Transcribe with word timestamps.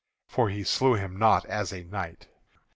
_"For 0.31 0.49
he 0.49 0.63
slew 0.63 0.95
him 0.95 1.15
not 1.19 1.45
as 1.45 1.71
a 1.71 1.83
knight.) 1.83 2.27